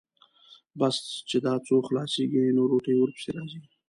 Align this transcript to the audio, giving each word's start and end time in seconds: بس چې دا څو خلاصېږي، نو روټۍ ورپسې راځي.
بس 0.79 0.95
چې 1.29 1.37
دا 1.45 1.53
څو 1.67 1.75
خلاصېږي، 1.87 2.43
نو 2.55 2.61
روټۍ 2.71 2.95
ورپسې 2.97 3.29
راځي. 3.35 3.59